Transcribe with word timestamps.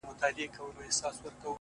ميسج 0.77 1.19
ـ 1.33 1.45